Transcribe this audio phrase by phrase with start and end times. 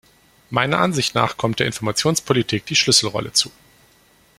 [0.49, 3.51] Meiner Ansicht nach kommt der Informationspolitik die Schlüsselrolle zu.